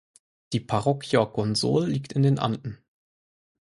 Die 0.51 0.59
Parroquia 0.59 1.25
Gonzol 1.25 1.85
liegt 1.91 2.13
in 2.13 2.23
den 2.23 2.39
Anden. 2.39 2.79